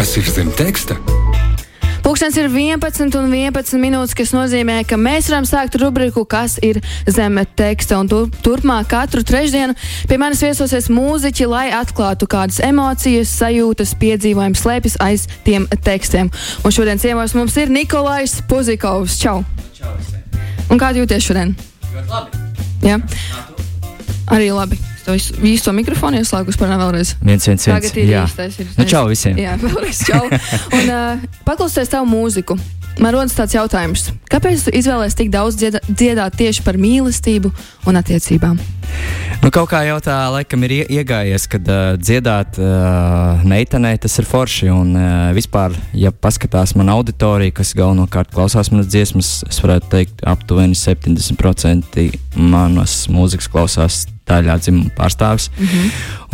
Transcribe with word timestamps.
kas 0.00 0.14
ir 0.16 0.28
zem 0.32 0.48
teksta? 0.56 0.94
Pūkstens 2.00 2.38
ir 2.40 2.46
11 2.48 3.12
un 3.18 3.26
11 3.28 3.76
minūtes, 3.82 4.14
kas 4.16 4.30
nozīmē, 4.32 4.78
ka 4.88 4.96
mēs 4.96 5.28
varam 5.28 5.44
sākt 5.44 5.76
rubriku, 5.82 6.22
kas 6.24 6.54
ir 6.64 6.78
zem 7.04 7.36
teksta. 7.58 7.98
Un 8.00 8.08
tur, 8.08 8.30
turpmāk 8.40 8.88
katru 8.88 9.20
trešdienu 9.26 9.76
pie 10.08 10.16
manis 10.16 10.40
viesosies 10.40 10.88
mūziķi, 10.88 11.48
lai 11.52 11.66
atklātu 11.76 12.30
kādas 12.32 12.62
emocijas, 12.64 13.34
sajūtas, 13.42 13.92
piedzīvojumus 14.00 14.64
slēpjas 14.64 14.96
aiz 15.04 15.26
tiem 15.44 15.68
tekstiem. 15.84 16.32
Un 16.64 16.72
šodien 16.72 17.02
ciemos 17.02 17.36
mums 17.36 17.60
ir 17.60 17.68
Nikolais 17.68 18.38
Puzikovs. 18.48 19.20
Čau! 19.20 19.42
Čau. 19.76 19.98
Un 20.72 20.80
kā 20.80 20.94
jūties 20.96 21.28
šodien? 21.28 21.52
Ļoti 21.92 22.08
labi. 22.08 22.46
Tu? 22.80 23.60
arī 24.32 24.48
labi. 24.54 24.80
Visu, 25.14 25.34
visu 25.42 25.64
to 25.68 25.72
mikrofonu 25.76 26.20
ieslēgus 26.22 26.58
par 26.60 26.72
vēlreiz. 26.74 27.14
Viens, 27.22 27.46
viens, 27.48 27.66
viens. 27.66 27.70
Tagad 27.70 27.96
ir 28.02 28.12
Jā. 28.14 28.24
īstais. 28.28 28.58
Ir, 28.62 28.68
Nu, 28.78 28.84
čau 28.90 29.06
visiem. 29.10 29.38
Jā, 29.40 29.56
vēlreiz 29.60 30.04
čau. 30.06 30.26
Un 30.26 30.92
uh, 30.96 31.24
paklausieties 31.48 31.92
tavu 31.96 32.08
mūziku. 32.10 32.58
Man 33.00 33.14
rodas 33.14 33.32
tāds 33.32 33.54
jautājums, 33.54 34.08
kāpēc 34.28 34.64
tu 34.66 34.72
izvēlējies 34.76 35.14
tik 35.16 35.28
daudz 35.32 35.54
dziedā, 35.56 35.78
dziedāt 35.88 36.34
tieši 36.36 36.64
par 36.66 36.76
mīlestību 36.76 37.48
un 37.88 37.96
attiecībām? 37.96 38.58
Nu, 39.40 39.48
kaut 39.54 39.70
kā 39.70 39.84
jau 39.86 39.94
tā 40.04 40.16
laikam 40.34 40.66
ir 40.66 40.74
ie- 40.74 40.88
iegājies, 40.98 41.46
kad 41.48 41.64
uh, 41.70 41.94
dziedāt 41.96 42.58
uh, 42.60 43.40
meitenei 43.48 43.94
tas 44.02 44.18
ir 44.20 44.26
forši. 44.28 44.68
Un 44.74 44.90
uh, 44.98 45.30
vispār, 45.32 45.72
ja 45.96 46.10
paskatās 46.12 46.74
man 46.76 46.90
auditoriju, 46.92 47.54
kas 47.56 47.72
galvenokārt 47.78 48.34
klausās 48.34 48.68
manas 48.74 48.90
dziesmas, 48.92 49.30
es 49.48 49.62
varētu 49.64 49.88
teikt, 49.94 50.20
aptuveni 50.28 50.76
70% 50.76 52.10
manas 52.36 53.04
mūzikas 53.08 53.48
klausās 53.48 54.02
daļā 54.30 54.58
dzimuma 54.62 54.90
pārstāvis. 54.96 55.50
Mm 55.58 55.66
-hmm. 55.66 55.90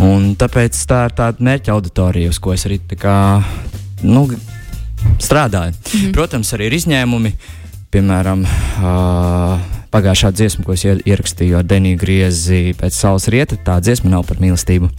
Un 0.07 0.27
tāpēc 0.37 0.83
tā 0.89 1.05
ir 1.09 1.17
tāda 1.17 1.41
mērķa 1.41 1.73
auditorija, 1.73 2.31
uz 2.31 2.39
ko 2.39 2.53
es 2.53 2.67
arī 2.67 2.81
kā, 2.97 3.43
nu, 4.03 4.29
strādāju. 5.19 5.73
Mm 5.73 6.01
-hmm. 6.01 6.13
Protams, 6.13 6.53
arī 6.53 6.67
ir 6.67 6.73
izņēmumi. 6.73 7.33
Piemēram, 7.91 8.43
uh, 8.43 9.61
pagājušā 9.97 10.33
dziesma, 10.33 10.65
ko 10.65 10.73
es 10.73 10.85
ie- 10.85 11.01
ierakstīju 11.07 11.57
ar 11.59 11.65
Deniju 11.65 11.99
Griezi 12.01 12.75
pēc 12.77 12.91
saules 12.91 13.29
rieta, 13.33 13.57
tā 13.57 13.79
dziesma 13.81 14.11
nav 14.11 14.27
par 14.27 14.37
mīlestību. 14.43 14.91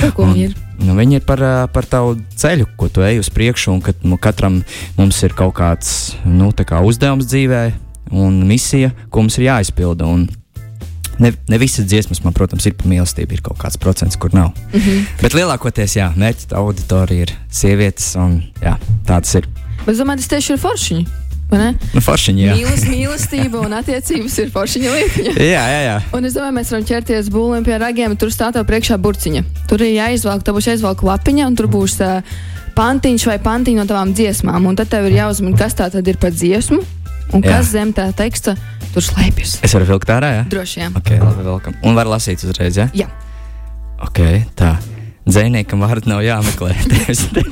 Par 0.00 0.12
ko 0.12 0.28
viņi 0.28 0.44
ir? 0.44 0.54
Nu, 0.78 0.94
viņi 0.94 1.14
ir 1.14 1.20
par, 1.26 1.68
par 1.72 1.86
tavu 1.86 2.16
ceļu, 2.36 2.66
ko 2.76 2.88
tu 2.88 3.02
ej 3.06 3.18
uz 3.22 3.30
priekšu, 3.30 3.72
un 3.72 3.80
ka 3.80 3.92
nu, 4.02 4.16
katram 4.16 4.62
mums 4.98 5.22
ir 5.22 5.34
kaut 5.34 5.54
kāds 5.54 6.14
nu, 6.24 6.50
kā 6.52 6.82
uzdevums 6.82 7.26
dzīvē 7.30 7.72
un 8.10 8.42
misija, 8.46 8.92
ko 9.10 9.24
mums 9.24 9.38
ir 9.38 9.48
jāizpilda. 9.48 10.06
Un 10.06 10.28
Ne, 11.22 11.32
ne 11.48 11.58
visas 11.58 11.86
dziesmas, 11.86 12.22
man, 12.24 12.34
protams, 12.36 12.66
ir 12.66 12.74
par 12.78 12.88
mīlestību. 12.90 13.36
Ir 13.36 13.42
kaut 13.46 13.58
kāds 13.60 13.78
procents, 13.80 14.16
kur 14.16 14.34
nav. 14.34 14.52
Mm 14.72 14.80
-hmm. 14.80 15.04
Bet 15.22 15.34
lielākoties, 15.34 15.96
jā, 15.98 16.12
mērķa 16.16 16.56
auditorija 16.58 17.28
ir 17.28 17.34
sievietes, 17.50 18.14
un 18.16 18.42
jā, 18.62 18.76
tāds 19.06 19.36
ir. 19.36 19.48
Bet 19.84 19.94
es 19.94 20.00
domāju, 20.00 20.16
tas 20.16 20.28
tieši 20.28 20.52
ir 20.52 20.58
foršiņi. 20.58 21.06
Nu, 21.94 22.00
foršiņi, 22.00 22.42
jā. 22.42 22.54
Mīlas, 22.56 22.84
mīlestība 22.88 23.60
un 23.66 23.72
attiecības 23.72 24.38
ir 24.38 24.50
foršiņa 24.50 24.94
lieta. 24.94 25.42
jā, 25.54 25.62
jā, 25.70 25.80
jā. 25.84 26.00
Un 26.16 26.24
es 26.24 26.34
domāju, 26.34 26.56
mēs 26.56 26.72
varam 26.72 26.86
ķerties 26.88 27.30
būlim 27.30 27.64
pie 27.64 27.78
ragiem. 27.78 28.16
Tur 28.16 28.32
stāv 28.34 28.58
priekšā 28.66 28.98
burciņa. 28.98 29.44
Tur 29.70 29.82
ir 29.82 29.94
jāizvelk, 29.94 30.42
tev 30.42 30.58
būs 30.58 30.70
jāizvelk 30.72 31.04
lapiņa, 31.06 31.46
un 31.46 31.56
tur 31.56 31.68
būs 31.70 32.00
uh, 32.00 32.22
pantiņš 32.74 33.26
vai 33.30 33.38
pantiņa 33.38 33.82
no 33.82 33.86
tavām 33.86 34.14
dziesmām. 34.16 34.66
Un 34.66 34.76
tad 34.76 34.90
tev 34.90 35.06
ir 35.06 35.18
jāuzmina, 35.20 35.58
kas 35.58 35.76
tā 35.78 35.90
tad 35.92 36.08
ir 36.08 36.18
par 36.18 36.34
dziesmu 36.34 36.82
un 37.34 37.42
Jā. 37.42 37.56
kas 37.56 37.70
zem 37.72 37.92
tā 37.96 38.10
teksta 38.16 38.56
tur 38.94 39.04
slēpjas. 39.04 39.58
Es 39.66 39.74
varu 39.76 39.88
vilkt 39.92 40.10
ārā, 40.14 40.30
jā? 40.38 40.42
Droši 40.52 40.82
vien. 40.82 40.98
Ok, 40.98 41.12
labi, 41.20 41.46
velkam. 41.46 41.78
Un 41.86 41.98
var 41.98 42.10
lasīt 42.10 42.44
uzreiz, 42.46 42.78
jā? 42.78 42.88
Jā. 42.96 43.08
Ok, 44.04 44.20
tā. 44.58 44.76
Dzēniekam 45.24 45.80
vārdu 45.80 46.10
nav 46.12 46.20
jāmeklē. 46.24 46.74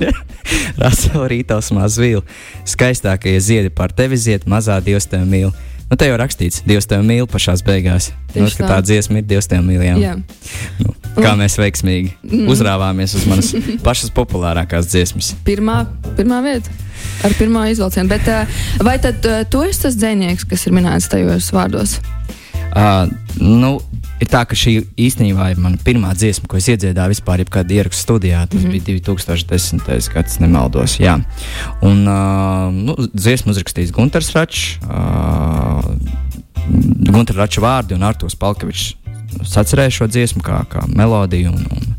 Rasela 0.82 1.28
rītos 1.32 1.72
mazvīl. 1.72 2.20
Skaistākie 2.68 3.38
ziedi 3.40 3.72
par 3.72 3.94
tevi 3.96 4.18
zied, 4.20 4.44
mazā 4.50 4.76
dievs 4.84 5.08
tevi 5.08 5.28
mīl. 5.28 5.54
Nu, 5.92 5.96
te 6.00 6.06
jau 6.08 6.14
rakstīts, 6.16 6.62
Dievs 6.64 6.86
tevi 6.88 7.04
mīl 7.04 7.26
pašās 7.28 7.60
beigās. 7.66 8.06
Nu, 8.30 8.46
Tieši 8.46 8.62
ka 8.62 8.64
tā. 8.64 8.68
tā 8.70 8.84
dziesma 8.88 9.20
ir 9.20 9.26
Dievs 9.28 9.48
tevi 9.50 9.60
mīl. 9.66 10.22
Nu, 10.80 10.94
kā 11.18 11.34
mēs 11.36 11.58
veiksmīgi 11.60 12.14
mm. 12.24 12.46
uzrāvāmies 12.48 13.12
uz 13.18 13.26
manas 13.28 13.50
pašas 13.86 14.08
populārākās 14.16 14.88
dziesmas. 14.88 15.34
Pirmā, 15.44 15.82
pirmā 16.16 16.40
vieta. 16.46 16.72
Ar 17.22 17.36
pirmā 17.38 17.68
izvilcienu. 17.70 18.08
Bet, 18.10 18.28
uh, 18.28 18.62
vai 18.82 18.98
tad 19.02 19.24
uh, 19.28 19.42
tu 19.50 19.62
esi 19.66 19.84
tas 19.86 19.96
dzinieks, 19.98 20.48
kas 20.48 20.66
ir 20.66 20.76
minēts 20.76 21.10
tajos 21.12 21.52
vārdos? 21.54 21.98
Uh, 22.72 23.10
nu, 23.36 23.76
ir 24.22 24.30
tā, 24.30 24.42
ka 24.48 24.56
šī 24.56 24.78
īstenībā 25.00 25.50
ir 25.52 25.60
mana 25.60 25.80
pirmā 25.82 26.12
dziesma, 26.16 26.48
ko 26.50 26.58
es 26.60 26.68
iedziedāju 26.72 27.14
vispār, 27.14 27.42
jebkādā 27.42 27.76
ierakstu 27.78 28.06
studijā. 28.06 28.44
Tas 28.46 28.60
mm 28.60 28.70
-hmm. 28.70 28.84
bija 28.86 29.00
2010. 29.10 30.12
gads, 30.14 30.38
nemaldos. 30.40 30.98
Jā. 31.00 31.18
Un 31.82 32.06
uh, 32.08 32.72
nu, 32.72 32.96
dziesmu 33.14 33.52
uzrakstījis 33.52 33.92
Gunārs 33.92 34.32
Račs, 34.34 34.78
uh, 34.84 35.84
Gunārs 37.12 37.36
Račs 37.36 37.58
vārdi 37.58 37.94
un 37.94 38.02
Artūrs 38.02 38.38
Palkevičs. 38.38 38.94
Sacerēju 39.42 39.90
šo 39.90 40.06
dziesmu 40.06 40.42
kā, 40.42 40.64
kā 40.68 40.84
melodiju, 40.86 41.50
un, 41.50 41.66
un, 41.70 41.94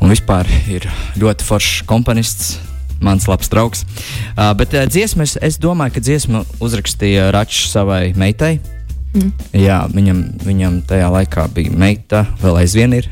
un 0.00 0.10
vispār 0.10 0.46
ir 0.68 0.88
ļoti 1.16 1.44
foršs 1.44 1.82
komponists. 1.86 2.58
Mans 3.00 3.26
labs 3.30 3.48
draugs. 3.52 3.86
Uh, 4.36 4.50
bet 4.58 4.74
uh, 4.76 4.84
dziesmu 4.90 5.24
es, 5.24 5.36
es 5.40 5.56
domāju, 5.60 5.96
ka 5.96 6.04
dziesmu 6.04 6.44
uzrakstīja 6.60 7.30
Račs 7.34 7.70
savai 7.72 8.10
meitai. 8.18 8.58
Mm. 9.14 9.32
Jā, 9.58 9.80
viņam, 9.90 10.20
viņam 10.46 10.82
tajā 10.86 11.08
laikā 11.10 11.48
bija 11.54 11.72
meita, 11.74 12.24
vēl 12.42 12.60
aizvien 12.62 12.94
ir. 13.00 13.08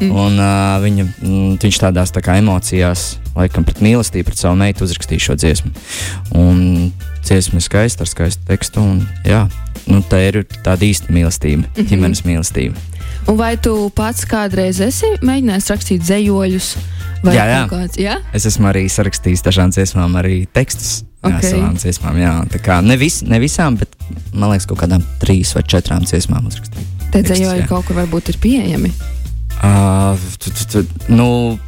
Mhm. 0.00 0.10
Un, 0.10 0.38
uh, 0.40 0.80
viņa, 0.82 1.04
mm, 1.22 1.58
viņš 1.62 1.78
tādās 1.82 2.12
tā 2.14 2.22
kā 2.24 2.38
emocijās, 2.40 3.16
laikam, 3.36 3.64
pret 3.64 3.82
mīlestību, 3.84 4.24
pret 4.24 4.38
savu 4.38 4.56
meitu 4.56 4.84
uzrakstīja 4.84 5.20
šo 5.20 5.36
dziesmu. 5.36 5.70
Un 6.34 6.92
dziesma 7.22 7.60
ir 7.60 7.66
skaista, 7.66 8.02
ar 8.06 8.08
skaistu 8.08 8.42
tekstu. 8.46 8.80
Un, 8.80 9.08
jā, 9.24 9.50
nu, 9.86 10.02
tā 10.02 10.28
ir 10.28 10.44
tāda 10.64 10.82
īsta 10.86 11.12
mīlestība, 11.12 11.64
Mhm. 11.76 11.86
ģimenes 11.88 12.22
mīlestība. 12.24 12.74
Un 13.28 13.36
vai 13.36 13.56
tu 13.56 13.90
pats 13.94 14.24
kādreiz 14.24 14.80
esi 14.80 15.06
mēģinājis 15.20 15.70
rakstīt? 15.70 16.76
Vai 17.26 17.34
Jā, 17.34 17.44
jā. 17.48 17.60
Kāds, 17.70 17.98
jā? 17.98 18.16
Es 18.36 18.46
esmu 18.46 18.68
arī 18.70 18.84
sarakstījis 18.92 19.42
dažām 19.46 19.72
dziesmām, 19.74 20.14
arī 20.20 20.44
tekstus. 20.54 21.02
Jā, 21.24 21.38
Ok. 21.38 21.42
savām 21.42 21.74
dziesmām, 21.74 22.18
jā. 22.20 22.32
Tā 22.52 22.60
kā 22.62 22.84
ne, 22.84 22.96
vis, 22.96 23.22
ne 23.26 23.40
visām, 23.42 23.76
bet 23.80 23.88
man 24.32 24.50
liekas, 24.52 24.66
kaut 24.70 24.78
kādām 24.78 25.02
trīs 25.18 25.54
vai 25.56 25.64
četrām 25.66 26.04
dziesmām 26.06 26.46
uzrakstīju. 26.46 26.86
Tie 27.10 27.22
Tekstus, 27.22 27.38
dzējoļi 27.40 27.62
jā. 27.64 27.68
kaut 27.68 27.86
kur 27.86 27.96
varbūt 27.96 28.28
ir 28.28 28.36
pieejami. 28.38 28.92
Uh, 29.62 30.84
nu, 31.08 31.58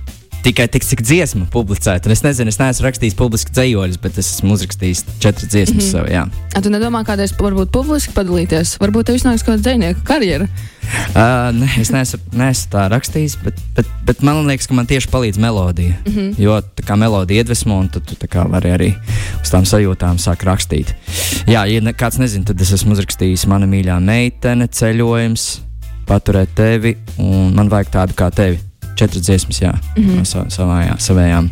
tikai 0.43 0.69
tik, 0.71 0.85
cik 0.87 1.03
dziesma 1.05 1.47
publicēta. 1.53 2.09
Un 2.09 2.15
Es 2.15 2.23
nezinu, 2.25 2.53
es 2.53 2.59
neesmu 2.61 2.87
rakstījis 2.87 3.17
publiski 3.19 3.53
dzējoļus, 3.57 3.99
bet 4.03 4.19
es 4.21 4.31
esmu 4.37 4.55
uzrakstījis 4.57 5.05
četras 5.23 5.51
dziesmas. 5.51 5.77
Mm 5.77 5.87
-hmm. 5.87 5.91
sev, 5.91 6.09
jā. 6.13 6.25
A, 6.55 6.63
tu 6.63 6.73
nedomā, 6.73 7.03
kādreiz 7.07 7.35
varbūt 7.39 7.73
publiski 7.75 8.15
padalīties? 8.17 8.79
Varbūt 8.81 9.11
tev 9.11 9.19
iznāks 9.19 9.45
kāda 9.47 9.61
dzinieka 9.63 10.01
karjera. 10.05 10.49
uh, 10.49 11.51
ne, 11.53 11.69
es 11.81 11.93
neesmu, 11.93 12.21
neesmu 12.33 12.73
tā 12.73 12.87
rakstījis, 12.95 13.37
bet, 13.45 13.61
bet, 13.77 13.93
bet 14.07 14.23
man 14.23 14.47
liekas, 14.47 14.67
ka 14.67 14.75
man 14.75 14.87
tieši 14.87 15.11
palīdz 15.13 15.39
melodija. 15.39 15.95
Mm 16.07 16.13
-hmm. 16.13 16.35
Jo 16.39 16.61
tā 16.61 16.87
kā 16.87 16.97
melodija 16.97 17.43
iedvesmo, 17.43 17.79
un 17.79 17.89
tad 17.89 18.03
tu 18.07 18.17
vari 18.49 18.71
arī 18.71 18.95
uz 19.43 19.51
tām 19.51 19.65
sajūtām 19.65 20.17
sāk 20.19 20.45
rakstīt. 20.45 20.95
Jā, 21.47 21.67
ja 21.67 21.81
ne, 21.81 21.93
kāds 21.93 22.19
nezina, 22.19 22.45
tad 22.45 22.61
es 22.61 22.73
esmu 22.73 22.93
uzrakstījis 22.93 23.47
mana 23.47 23.67
mīļā 23.67 24.01
meitene, 24.01 24.67
ceļojums, 24.67 25.61
paturēt 26.09 26.55
tevi, 26.57 26.97
un 27.21 27.53
man 27.57 27.71
vajag 27.73 27.93
tādu 27.93 28.19
kā 28.19 28.31
tevi. 28.35 28.61
Četras 28.99 29.23
dziesmas, 29.23 29.61
jā, 29.63 29.73
mm 29.73 30.05
-hmm. 30.05 30.17
no 30.17 30.25
sa, 30.25 30.45
savājā, 30.51 30.97
savējām. 30.99 31.51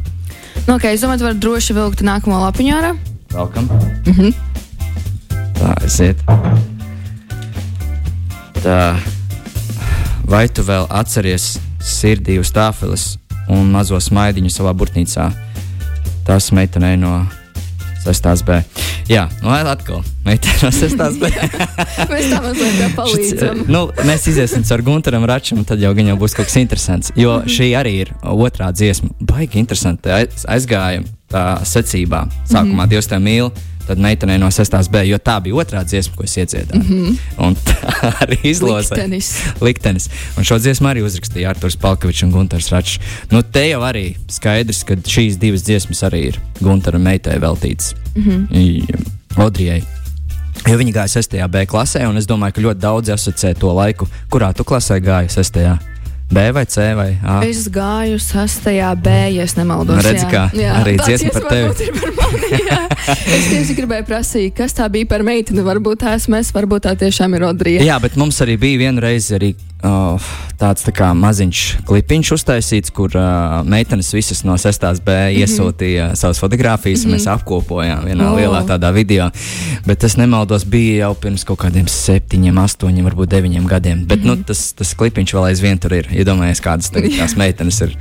Nu, 0.67 0.75
okay, 0.75 0.94
es 0.94 1.00
domāju, 1.00 1.19
tu 1.19 1.25
vari 1.25 1.39
droši 1.39 1.75
vilkt 1.77 2.03
nākamo 2.03 2.41
lapiņu 2.41 2.75
ārā. 2.75 2.97
Welcome. 3.33 3.69
Mm 4.06 4.12
-hmm. 4.12 4.34
Tā, 5.55 5.75
aiziet. 5.83 6.17
Tā. 8.62 8.97
Vai 10.25 10.49
tu 10.49 10.62
vēl 10.62 10.87
atceries 10.91 11.59
sirdī 11.81 12.41
uz 12.41 12.50
tāfeles 12.50 13.19
un 13.49 13.71
mazo 13.71 14.00
smaidiņu 14.00 14.50
savā 14.50 14.73
burtnīcā? 14.75 15.31
Tas 16.26 16.50
meitenei 16.52 16.97
no 16.97 17.26
6. 18.14 18.44
B. 18.47 18.61
Jā, 19.11 19.26
nu 19.43 19.50
atkal. 19.70 20.03
Meitene 20.26 20.55
no 20.62 20.70
6. 20.70 21.19
B. 21.23 21.31
Mēs 22.11 22.31
tam 22.31 22.44
mazliet 22.47 22.79
tev 22.81 22.94
palīdzam. 22.99 23.64
nu, 23.73 23.82
mēs 24.06 24.26
iesim 24.31 24.62
caur 24.69 24.82
Gunteram 24.87 25.25
Račam, 25.26 25.64
tad 25.67 25.81
jau 25.82 25.91
jau 26.12 26.19
būs 26.20 26.35
kaut 26.37 26.47
kas 26.50 26.56
interesants. 26.61 27.12
Jo 27.17 27.41
šī 27.47 27.70
arī 27.79 27.94
ir 28.05 28.12
otrā 28.23 28.70
dziesma. 28.75 29.11
Baigi 29.20 29.58
interesanti. 29.62 30.11
Aiz- 30.12 30.47
Aizgājām 30.50 31.06
tā 31.32 31.47
secībā. 31.67 32.26
Sākumā 32.50 32.87
Dievs 32.91 33.08
te 33.11 33.19
mīl. 33.23 33.50
Tad 33.87 33.99
meitenei 34.03 34.38
no 34.38 34.50
6. 34.50 34.91
B, 34.91 35.03
jo 35.06 35.19
tā 35.23 35.37
bija 35.43 35.55
otrā 35.62 35.83
dziesma, 35.87 36.17
ko 36.19 36.25
es 36.27 36.37
iedziedāju. 36.37 36.83
Mm 36.83 36.87
-hmm. 36.88 37.19
Un 37.47 37.56
tā 37.56 38.12
arī 38.25 38.38
izlozēja. 38.43 38.91
Liktenis. 38.91 39.29
Liktenis. 39.61 40.09
Un 40.37 40.44
šo 40.44 40.59
dziesmu 40.59 40.88
arī 40.88 41.05
uzrakstīja 41.06 41.49
Arthurs 41.49 41.77
Palkovičs 41.77 42.23
un 42.23 42.33
Gunārs 42.33 42.71
Račs. 42.73 42.99
Nu, 43.31 43.43
te 43.43 43.69
jau 43.69 43.81
arī 43.81 44.17
skaidrs, 44.29 44.83
ka 44.85 44.94
šīs 44.94 45.38
divas 45.38 45.62
dziesmas 45.62 46.03
arī 46.03 46.27
ir 46.27 46.41
Gunāra 46.61 46.99
meitai 46.99 47.38
veltītas. 47.38 47.94
Mm 48.15 48.23
-hmm. 48.23 49.05
Odrijai. 49.37 49.83
Jo 50.67 50.77
viņi 50.77 50.93
gāja 50.93 51.09
6. 51.09 51.49
B 51.49 51.67
klasē, 51.67 52.09
un 52.09 52.17
es 52.17 52.27
domāju, 52.27 52.53
ka 52.53 52.61
ļoti 52.61 52.81
daudzi 52.81 53.12
asociē 53.12 53.55
to 53.55 53.73
laiku, 53.73 54.09
kurā 54.31 54.53
tu 54.53 54.65
klasē 54.65 55.00
gāji 55.00 55.29
6. 55.29 55.53
B 55.53 55.95
vai 56.31 56.64
C 56.67 56.94
vai 56.94 57.19
A. 57.23 57.38
Es 57.46 57.69
gāju 57.70 58.19
sastajā 58.19 58.90
B, 58.99 59.11
ja 59.37 59.44
es 59.46 59.55
nemaldos. 59.56 59.96
Nu, 59.96 60.02
redzi, 60.02 60.26
kā 60.31 60.49
arī 60.50 60.96
tā 60.99 61.06
dziesma 61.06 61.32
par 61.32 61.46
tevi. 61.50 61.90
par 62.00 62.12
mani, 62.19 62.50
jā. 62.67 62.81
es 63.37 63.46
tieši 63.52 63.76
gribēju 63.78 64.06
prasīt, 64.08 64.56
kas 64.56 64.75
tā 64.76 64.88
bija 64.90 65.06
par 65.06 65.23
meiteni. 65.26 65.62
Varbūt 65.67 66.02
tā 66.02 66.17
esmu 66.19 66.40
es, 66.40 66.50
varbūt 66.56 66.88
tā 66.88 66.96
tiešām 66.99 67.38
ir 67.38 67.46
Odrija. 67.46 67.87
Jā, 67.87 68.00
bet 68.02 68.19
mums 68.19 68.40
arī 68.43 68.58
bija 68.58 68.87
vienreiz 68.87 69.31
arī 69.37 69.55
uh, 69.84 70.20
tāds 70.58 70.84
tā 70.87 70.93
kā 70.96 71.11
maziņš 71.17 71.61
klipiņš 71.88 72.31
uztaisīts, 72.37 72.93
kur 72.94 73.12
uh, 73.17 73.61
meitenes 73.69 74.08
visas 74.14 74.43
no 74.44 74.56
6. 74.56 75.02
B 75.05 75.11
Mhm. 75.17 75.43
iesūtīja 75.43 76.06
savas 76.17 76.38
fotogrāfijas, 76.40 77.05
un 77.06 77.12
mēs 77.17 77.26
apkopojām 77.28 78.05
vienā 78.08 78.31
O. 78.32 78.37
lielā 78.38 78.62
tādā 78.67 78.93
video. 78.94 79.31
Bet 79.87 79.99
tas 80.00 80.17
nemaldos 80.17 80.64
bija 80.64 81.06
jau 81.06 81.14
pirms 81.14 81.44
kaut 81.44 81.58
kādiem 81.58 81.87
septiņiem, 81.90 82.56
astoņiem, 82.64 83.05
varbūt 83.11 83.28
deviņiem 83.34 83.67
gadiem. 83.69 84.05
Bet 84.06 84.20
Mhm. 84.20 84.26
nu, 84.26 84.37
tas, 84.44 84.73
tas 84.73 84.94
klipiņš 84.94 85.32
vēl 85.34 85.50
aizvien 85.52 85.78
tur 85.78 85.93
ir. 85.93 86.05
Iedomājieties, 86.11 86.62
kādas 86.62 86.90
tagad 86.90 87.11
tās 87.20 87.37
meitenes 87.37 87.81
ir 87.82 87.96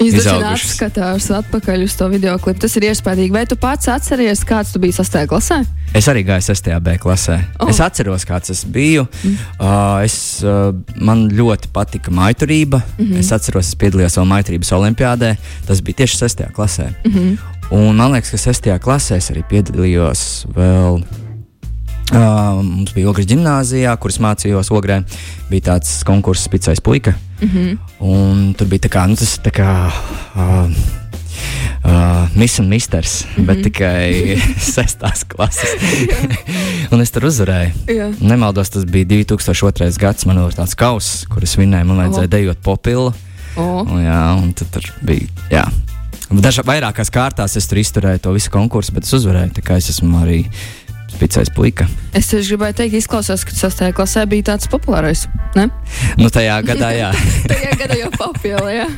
Viņš 0.00 0.24
taču 0.24 0.44
atskatās 0.44 1.30
atpakaļ 1.30 1.84
uz 1.84 1.94
to 1.96 2.08
video 2.08 2.38
klipu. 2.38 2.60
Tas 2.60 2.76
ir 2.76 2.82
iespaidīgi. 2.90 3.30
Vai 3.32 3.46
tu 3.46 3.56
pats 3.56 3.88
atceries, 3.88 4.44
kāds 4.44 4.72
tu 4.72 4.78
biji 4.78 4.98
sastajā 4.98 5.26
klasē? 5.28 5.64
Es 5.94 6.06
arī 6.06 6.22
gāju 6.22 6.44
6. 6.46 6.68
B 6.84 6.94
klasē. 7.02 7.36
Oh. 7.58 7.70
Es 7.70 7.80
atceros, 7.82 8.24
kāds 8.28 8.52
es 8.52 8.62
biju. 8.62 9.06
Mm. 9.24 9.38
Uh, 9.58 10.02
es, 10.04 10.16
uh, 10.46 10.70
man 11.02 11.26
ļoti 11.34 11.72
patika 11.74 12.12
maiturība. 12.14 12.82
Mm 12.96 13.06
-hmm. 13.06 13.18
Es 13.18 13.32
atceros, 13.32 13.68
es 13.68 13.74
piedalījos 13.74 14.14
savā 14.14 14.26
maiturības 14.30 14.72
olimpiādē. 14.72 15.36
Tas 15.66 15.82
bija 15.82 15.96
tieši 16.02 16.16
6. 16.16 16.52
klasē. 16.54 16.92
Mm 17.04 17.12
-hmm. 17.12 17.38
Un 17.70 17.96
man 17.96 18.12
liekas, 18.12 18.30
ka 18.30 18.36
6. 18.36 18.78
klasē 18.78 19.16
es 19.16 19.30
arī 19.30 19.42
piedalījos 19.50 20.46
vēl. 20.54 21.02
Uh, 22.10 22.62
mums 22.62 22.90
bija 22.94 23.08
Ogres 23.08 23.26
gimnājā, 23.26 23.96
kuras 23.96 24.18
mācījos 24.18 24.70
Ogrē. 24.70 25.02
Bija 25.50 25.62
tāds 25.62 26.02
konkurss, 26.04 26.48
Pitsais 26.48 26.80
puika. 26.80 27.14
Mm 27.40 27.48
-hmm. 27.48 27.78
Un 27.98 28.54
tur 28.54 28.66
bija 28.66 28.78
tā 28.78 28.88
kā, 28.88 29.06
nu, 29.08 29.16
tas 29.16 29.38
tā 29.38 29.50
kā. 29.50 29.90
Uh, 30.34 30.70
Uh, 31.80 32.28
Miss 32.36 32.58
un 32.60 32.68
Misters, 32.68 33.24
mm 33.24 33.30
-hmm. 33.30 33.46
bet 33.46 33.62
tikai 33.62 34.36
sestās 34.74 35.24
klases. 35.28 35.70
un 36.90 37.00
es 37.00 37.10
tur 37.10 37.24
uzvarēju. 37.24 37.72
Jā. 37.86 38.10
Nemaldos, 38.20 38.70
tas 38.70 38.84
bija 38.84 39.04
2002. 39.04 39.98
gads. 39.98 40.26
Man 40.26 40.36
bija 40.36 40.64
tāds 40.64 40.76
kauss, 40.76 41.26
kurus 41.28 41.56
vinnēju. 41.56 41.84
Man 41.84 41.96
vajadzēja 41.96 42.24
O. 42.24 42.34
dejot 42.36 42.58
popilu. 42.62 43.12
O. 43.56 43.82
Un, 43.82 44.04
jā, 44.04 44.34
un 44.42 44.52
tad 44.52 44.70
tur 44.70 44.92
bija. 45.02 45.26
Jā. 45.50 45.64
Dažā 46.30 46.62
vairākās 46.62 47.10
kārtās 47.10 47.56
es 47.56 47.66
tur 47.66 47.78
izturēju 47.78 48.18
to 48.22 48.32
visu 48.32 48.50
konkursu, 48.50 48.92
bet 48.94 49.04
es 49.04 49.12
uzvarēju. 49.12 49.50
Tā 49.56 49.62
kā 49.66 49.76
es 49.76 49.88
esmu 49.90 50.20
arī 50.22 50.44
spēcīgs 51.10 51.52
puika. 51.54 51.86
Es 52.16 52.30
tieši 52.30 52.54
gribēju 52.54 52.76
teikt, 52.80 52.96
izklausās, 53.00 53.44
ka 53.46 53.54
sastajā 53.56 53.94
klasē 53.96 54.24
bija 54.30 54.52
tāds 54.52 54.70
populārais. 54.70 55.26
Ne? 55.58 55.68
Nu, 56.20 56.30
tajā 56.32 56.60
gadā, 56.66 56.90
jā. 56.96 57.10
Tajā 57.50 57.76
gadā 57.80 58.00
jau 58.00 58.10
papildu, 58.16 58.72
jā. 58.72 58.88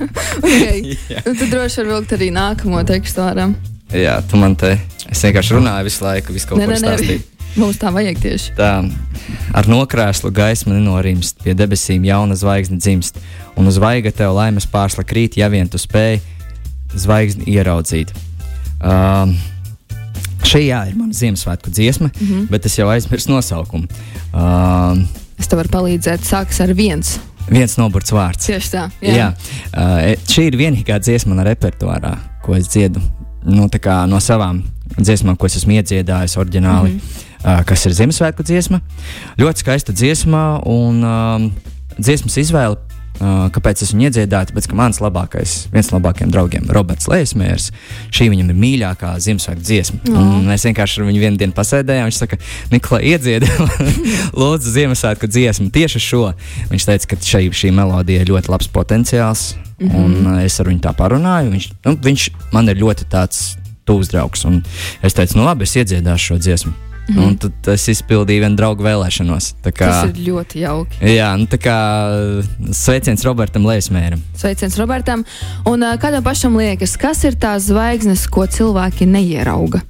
Okay. 0.42 0.96
Nu, 1.26 1.34
tad 1.34 1.46
droši 1.52 1.82
vien 1.82 1.92
vilkt 1.92 2.16
arī 2.16 2.30
nākamo 2.34 2.82
tekstu 2.88 3.24
ārā. 3.24 3.50
jā, 3.92 4.16
tu 4.28 4.40
man 4.40 4.56
te. 4.58 4.76
Es 5.12 5.20
vienkārši 5.24 5.58
runāju 5.58 5.88
visu 5.90 6.04
laiku, 6.04 6.34
visu 6.36 6.48
kaut 6.50 6.62
ko 6.64 6.80
stāstīju. 6.80 7.28
Mums 7.60 7.76
tā 7.76 7.90
vajag 7.92 8.20
tieši. 8.22 8.54
Tā 8.56 8.70
ar 9.52 9.68
nokrēslu 9.68 10.30
gaismu 10.32 10.72
nenorimst, 10.72 11.42
pie 11.44 11.52
debesīm 11.56 12.04
jauna 12.08 12.36
zvaigzne 12.38 12.78
dzimst, 12.80 13.18
un 13.60 13.68
uz 13.68 13.76
vaiga 13.82 14.12
tev 14.14 14.32
laimes 14.38 14.64
pārsla 14.72 15.04
krīt, 15.04 15.36
ja 15.36 15.50
vien 15.52 15.68
tu 15.68 15.80
spēj 15.80 16.20
zvaigzni 16.96 17.52
ieraudzīt. 17.52 18.12
Um, 18.80 19.36
šī 20.46 20.66
jā, 20.66 20.84
ir 20.88 20.96
mana 20.98 21.12
Ziemassvētku 21.12 21.70
dziesma, 21.70 22.10
mm 22.12 22.26
-hmm. 22.26 22.46
bet 22.50 22.66
es 22.66 22.78
jau 22.78 22.88
aizmirsu 22.88 23.30
nosaukumu. 23.30 23.86
Um, 24.32 25.06
Es 25.38 25.48
tev 25.50 25.58
varu 25.58 25.68
palīdzēt. 25.68 26.22
Sākas 26.22 26.60
ar 26.60 26.74
viens. 26.74 27.18
viens 27.50 27.74
noburts 27.76 28.12
vārds. 28.12 28.46
Tieši 28.46 28.70
tā. 28.70 28.84
Jā. 29.02 29.16
Jā. 29.16 29.32
Uh, 29.74 30.12
šī 30.28 30.46
ir 30.52 30.56
vienīgā 30.56 30.98
dziesma 31.02 31.34
manā 31.34 31.48
repertuārā, 31.50 32.16
ko 32.44 32.54
es 32.54 32.68
dziedu 32.68 33.02
nu, 33.44 33.66
no 34.06 34.20
savām 34.20 34.62
dziesmām, 34.98 35.36
ko 35.36 35.46
es 35.46 35.56
esmu 35.56 35.72
iedziedājis 35.72 36.36
oriģināli. 36.38 36.90
Mm 36.92 37.00
-hmm. 37.00 37.58
uh, 37.58 37.64
kas 37.64 37.86
ir 37.86 37.92
Ziemassvētku 37.92 38.42
dziesma? 38.42 38.80
Ļoti 39.38 39.64
skaista 39.64 39.92
dziesma 39.92 40.60
un 40.64 41.04
um, 41.04 41.52
dziesmas 41.98 42.36
izvēle. 42.36 42.76
Uh, 43.22 43.44
kāpēc 43.54 43.84
es 43.84 43.92
viņu 43.94 44.08
iedziedāju? 44.08 44.48
Tāpēc, 44.50 44.66
ka 44.66 44.76
mans 44.78 44.98
labākais, 44.98 45.52
viens 45.70 45.92
no 45.92 46.00
labākajiem 46.00 46.32
draugiem, 46.34 46.64
Roberts 46.74 47.06
Lēsmērs, 47.06 47.68
šī 48.10 48.26
viņam 48.32 48.50
ir 48.50 48.58
mīļākā 48.58 49.12
Ziemassvētku 49.22 49.62
dziesma. 49.62 50.00
Oh. 50.10 50.18
Un 50.18 50.48
Mēs 50.50 50.66
vienkārši 50.66 50.98
ar 50.98 51.06
viņu 51.06 51.22
vienu 51.22 51.38
dienu 51.38 51.54
pasēdējām. 51.54 52.10
Viņš 52.10 52.18
saka, 52.18 52.40
Nikolai, 52.72 53.02
iedziedi, 53.12 53.46
lūdzu, 54.42 54.74
Ziemassvētku 54.74 55.30
dziesmu 55.30 55.70
tieši 55.70 56.02
šo. 56.02 56.24
Viņš 56.72 56.88
teica, 56.90 57.12
ka 57.12 57.20
šī, 57.30 57.44
šī 57.62 57.70
melodija 57.78 58.24
ir 58.24 58.32
ļoti 58.34 58.50
labs 58.50 58.70
potenciāls. 58.74 59.52
Mm 59.78 59.88
-hmm. 59.88 60.04
Un 60.04 60.34
uh, 60.34 60.42
es 60.42 60.58
ar 60.60 60.66
viņu 60.66 60.82
tā 60.82 60.94
parunāju. 60.98 61.54
Viņš, 61.54 61.72
nu, 61.86 61.98
viņš 62.10 62.30
man 62.52 62.68
ir 62.68 62.82
ļoti 62.82 63.06
tāds 63.06 63.52
tuvs 63.86 64.10
draugs. 64.10 64.44
Un 64.44 64.64
es 65.02 65.14
teicu, 65.14 65.38
nu 65.38 65.46
labi, 65.46 65.62
es 65.62 65.76
iedziedāšu 65.76 66.34
šo 66.34 66.38
dziesmu. 66.38 66.91
Mm 67.08 67.14
-hmm. 67.16 67.26
Un 67.26 67.36
tad 67.36 67.68
es 67.74 67.88
izpildīju 67.88 68.40
vienu 68.40 68.56
draugu 68.56 68.84
vēlēšanos. 68.84 69.54
Tā 69.64 69.70
kā, 69.72 69.86
Tas 69.90 70.10
ir 70.10 70.20
ļoti 70.28 70.58
jauki. 70.58 70.96
jā, 71.00 71.36
nu, 71.36 71.46
tā 71.46 71.58
kā 71.58 71.76
sveiciens 72.72 73.24
Robertam 73.24 73.64
Lēsmēram. 73.66 74.20
Sveiciens 74.36 74.78
Robertam. 74.78 75.24
Un 75.66 75.80
kādam 75.80 76.22
pašam 76.22 76.56
liekas, 76.56 76.96
kas 76.96 77.24
ir 77.24 77.34
tās 77.34 77.62
zvaigznes, 77.62 78.26
ko 78.30 78.46
cilvēki 78.46 79.06
neierauga? 79.06 79.80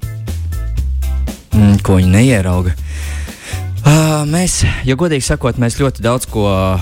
Mm, 1.53 1.77
ko 1.83 1.95
viņi 1.95 2.09
neierauga. 2.09 2.73
Uh, 3.83 4.23
mēs, 4.31 4.61
ja 4.87 4.95
godīgi 4.95 5.25
sakot, 5.27 5.57
mēs 5.59 5.75
ļoti 5.75 6.01
daudz 6.01 6.25
ko 6.31 6.45
uh, 6.47 6.79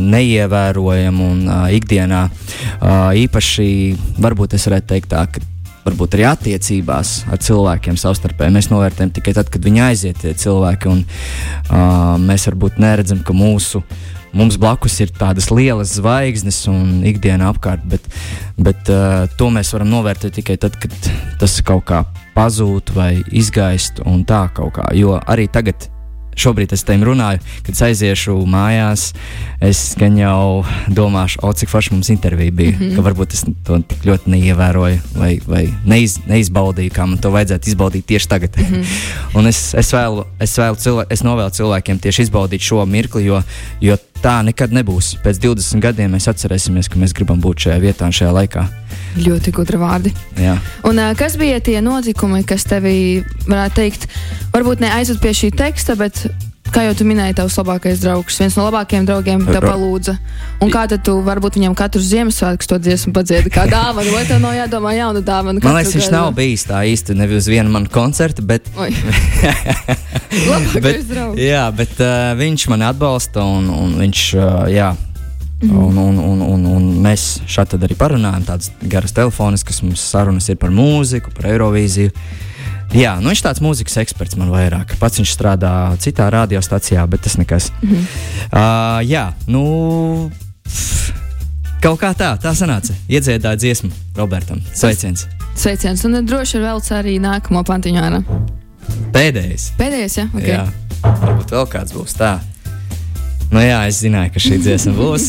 neievērojam 0.00 1.20
un 1.20 1.48
uh, 1.48 1.64
ikdienā 1.74 2.28
uh, 2.30 3.10
īpaši, 3.18 3.66
varbūt 4.22 4.54
es 4.54 4.66
varētu 4.68 4.86
teikt 4.86 5.10
tā, 5.10 5.24
ka 5.26 5.42
varbūt 5.86 6.16
arī 6.16 6.26
attiecībās 6.30 7.14
ar 7.30 7.40
cilvēkiem 7.42 7.96
savstarpēji 8.00 8.56
mēs 8.56 8.70
novērtējam 8.72 9.14
tikai 9.16 9.36
tad, 9.38 9.52
kad 9.52 9.64
viņi 9.64 9.82
aiziet 9.86 10.20
tie 10.24 10.34
cilvēki, 10.36 10.92
un 10.92 11.04
uh, 11.06 12.14
mēs 12.22 12.48
varbūt 12.50 12.82
neredzam, 12.82 13.22
ka 13.26 13.36
mūsu 13.36 13.84
Mums 14.36 14.58
blakus 14.60 14.98
ir 15.00 15.08
tādas 15.16 15.46
lielas 15.48 15.94
zvaigznes 15.96 16.58
un 16.68 17.00
ikdiena 17.08 17.48
apkārt, 17.48 17.86
bet, 17.88 18.04
bet 18.60 18.90
uh, 18.92 19.24
to 19.38 19.48
mēs 19.54 19.70
varam 19.72 19.88
novērtēt 19.94 20.36
tikai 20.36 20.58
tad, 20.60 20.76
kad 20.82 20.92
tas 21.40 21.54
kaut 21.64 21.86
kā 21.88 22.02
pazūd 22.34 22.92
vai 22.92 23.22
izgaist 23.32 24.02
un 24.04 24.26
tā 24.28 24.42
kaut 24.52 24.74
kā. 24.76 24.90
Jo 24.98 25.16
arī 25.24 25.46
tagad 25.48 25.88
šobrīd 26.36 26.72
es 26.76 26.84
tam 26.86 27.04
runāju, 27.06 27.40
kad 27.66 27.74
es 27.74 27.82
aiziešu 27.88 28.36
mājās, 28.50 29.08
es 29.64 29.80
gan 29.98 30.16
jau 30.20 30.64
domāšu, 30.92 31.40
o, 31.42 31.52
cik 31.56 31.72
forši 31.72 31.94
mums 31.94 32.10
intervija 32.12 32.52
bija. 32.52 32.76
Mm 32.76 32.82
-hmm. 32.82 32.96
Ka 32.96 33.02
varbūt 33.02 33.34
es 33.34 33.44
to 33.64 33.78
tik 33.78 34.04
ļoti 34.04 34.30
neievēroju 34.34 34.98
vai, 35.16 35.40
vai 35.46 35.64
neiz, 35.84 36.18
neizbaudīju, 36.26 36.92
kā 36.92 37.06
man 37.06 37.18
to 37.18 37.30
vajadzētu 37.30 37.68
izbaudīt 37.68 38.04
tieši 38.06 38.28
tagad. 38.28 38.56
Mm 38.56 38.64
-hmm. 38.64 38.84
Un 39.38 39.46
es, 39.46 39.74
es, 39.74 39.92
vēlu, 39.92 40.24
es, 40.40 40.58
vēlu 40.58 40.76
cilvē, 40.76 41.06
es 41.10 41.22
novēlu 41.22 41.50
cilvēkiem 41.50 41.98
tieši 41.98 42.22
izbaudīt 42.22 42.60
šo 42.60 42.86
mirkli, 42.86 43.24
jo, 43.24 43.42
jo 43.80 43.96
tā 44.22 44.42
nekad 44.42 44.72
nebūs. 44.72 45.16
Pēc 45.24 45.38
20 45.38 45.80
gadiem 45.80 46.12
mēs 46.12 46.28
atcerēsimies, 46.28 46.88
ka 46.88 46.98
mēs 46.98 47.12
gribam 47.12 47.40
būt 47.40 47.66
šajā 47.66 47.80
vietā 47.80 48.04
un 48.04 48.12
šajā 48.12 48.32
laikā. 48.32 48.68
Ļoti 49.16 49.52
gudri 49.56 49.78
vārdi. 49.80 50.10
Jā. 50.36 50.56
Un, 50.84 50.98
kas 51.16 51.38
bija 51.40 51.60
tie 51.64 51.78
notikumi, 51.84 52.42
kas 52.44 52.66
tevi, 52.68 53.22
varētu 53.48 53.78
teikt, 53.78 54.08
varbūt 54.52 54.82
neaizved 54.84 55.22
pie 55.22 55.32
šī 55.32 55.48
teksta, 55.56 55.96
bet, 55.96 56.26
kā 56.74 56.82
jau 56.84 56.92
tu 56.98 57.06
minēji, 57.08 57.36
tavs 57.38 57.56
labākais 57.56 58.02
draugs, 58.02 58.36
viens 58.42 58.56
no 58.58 58.66
labākajiem 58.66 59.06
draugiem 59.08 59.46
Ro- 59.48 59.62
palūdza. 59.64 60.16
Un 60.60 60.72
kā 60.74 60.84
tad 60.90 61.00
tu 61.06 61.14
varbūt 61.24 61.56
viņam 61.56 61.76
katru 61.78 62.02
Ziemassvētku 62.04 62.68
to 62.68 62.78
dziesmu 62.82 63.14
padziedi 63.16 63.52
kā 63.54 63.64
dāvanu, 63.70 64.12
vai 64.12 64.24
tev 64.28 64.42
nav 64.44 64.52
jādomā 64.58 64.92
jauna 64.98 65.22
dāvana? 65.24 65.62
Man 65.64 65.78
liekas, 65.78 65.94
viņš 65.96 66.10
nav 66.12 66.32
bijis 66.36 66.66
tā 66.68 66.82
īsti 66.92 67.16
nevis 67.16 67.44
uz 67.46 67.50
vienu 67.54 67.72
manu 67.72 67.88
koncertu, 67.92 68.44
bet. 68.44 68.68
Labākais 70.36 71.06
draugs. 71.08 71.40
jā, 71.40 71.64
bet 71.76 71.96
uh, 72.02 72.34
viņš 72.38 72.68
man 72.72 72.84
atbalsta 72.90 73.44
un, 73.46 73.68
un 73.72 73.96
viņš, 74.02 74.22
uh, 74.36 74.64
jā. 74.72 74.90
Mm 75.62 75.86
un, 75.86 75.96
un, 75.96 76.18
un, 76.20 76.40
un, 76.44 76.64
un 76.68 76.88
mēs 77.00 77.38
šādi 77.48 77.78
arī 77.80 77.96
parunājam, 77.96 78.42
tādas 78.44 78.68
garas 78.92 79.14
telefoniskas 79.16 79.80
sarunas 79.96 80.50
ir 80.52 80.58
par 80.60 80.68
mūziku, 80.74 81.32
par 81.32 81.48
Eirovīziju. 81.48 82.12
Jā, 82.92 83.16
nu 83.20 83.32
viņš 83.32 83.42
tāds 83.42 83.62
mūzikas 83.64 83.96
eksperts 84.02 84.36
man 84.36 84.52
vairāk. 84.52 84.92
Pats 85.00 85.18
viņš 85.18 85.32
strādā 85.32 85.70
citā 86.02 86.28
radiostacijā, 86.30 87.06
bet 87.08 87.24
tas 87.24 87.38
nekas. 87.40 87.70
Mm 87.82 88.04
uh, 88.52 89.00
jā, 89.06 89.30
nu. 89.48 90.30
Kaut 91.80 92.00
kā 92.00 92.12
tā, 92.16 92.34
tā 92.40 92.52
sanāca. 92.56 92.94
Iedziedāja 93.08 93.56
dziesmu 93.60 93.90
Robertam. 94.16 94.60
Sveiciens! 94.74 95.26
Sveiciens, 95.56 96.02
un 96.04 96.18
droši 96.26 96.58
vien 96.58 96.66
velc 96.66 96.90
arī 96.92 97.16
nākamo 97.22 97.62
pantiņu. 97.64 98.22
Pēdējais. 99.14 99.70
Pēdējais, 99.78 100.18
jā? 100.18 100.26
Okay. 100.34 100.52
Jā, 100.52 100.66
varbūt 101.04 101.56
vēl 101.56 101.66
kāds 101.72 101.96
būs 101.96 102.16
tā. 102.18 102.36
Nu, 103.50 103.62
jā, 103.62 103.78
es 103.86 104.02
zināju, 104.02 104.32
ka 104.34 104.42
šī 104.42 104.58
dziesma 104.62 104.94
būs. 104.96 105.26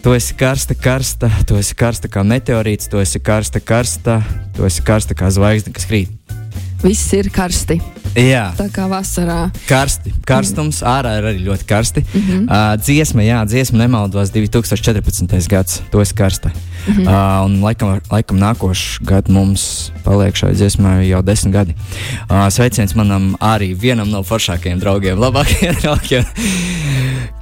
Tu 0.00 0.12
esi 0.16 0.34
karsta, 0.38 0.74
karsta, 0.78 1.28
tu 1.44 1.58
esi 1.60 1.74
karsta 1.76 2.08
kā 2.08 2.22
meteorīts, 2.24 2.88
tu 2.88 3.02
esi 3.02 3.20
karsta, 3.20 3.60
karsta, 3.60 4.20
tu 4.56 4.64
esi 4.64 4.84
karsta 4.86 5.16
kā 5.18 5.28
zvaigzne, 5.28 5.74
kas 5.76 5.84
krīt. 5.90 6.14
Viss 6.80 7.10
ir 7.12 7.28
karsti. 7.28 7.76
Jā. 8.16 8.46
Tā 8.58 8.66
kā 8.72 8.86
vasarā. 8.90 9.50
Karsti, 9.68 10.10
karstums, 10.26 10.80
ārā 10.86 11.12
ir 11.18 11.26
arī 11.28 11.42
ļoti 11.44 11.66
karsti. 11.68 12.02
Mm 12.02 12.20
-hmm. 12.20 12.46
uh, 12.48 12.80
dziesma, 12.80 13.22
jā, 13.22 13.44
dziesma 13.46 13.78
nemaldos 13.78 14.32
2014. 14.32 15.48
gads, 15.48 15.82
to 15.90 16.00
es 16.00 16.12
karsta. 16.12 16.48
Mm 16.48 16.94
-hmm. 16.94 17.06
uh, 17.06 17.44
un 17.44 17.60
laikam, 17.60 18.00
laikam 18.10 18.38
nākošais 18.38 19.04
gads 19.04 19.30
mums 19.30 19.92
paliek 20.04 20.36
šai 20.36 20.54
dziesmai 20.54 21.08
jau 21.08 21.22
desmit 21.22 21.52
gadi. 21.52 21.74
Uh, 22.30 22.48
sveiciens 22.48 22.94
manam 22.94 23.36
arī 23.40 23.76
vienam 23.80 24.10
no 24.10 24.22
foršākajiem 24.22 24.78
draugiem, 24.80 25.18
labākajiem 25.18 25.76
draugiem. 25.82 26.24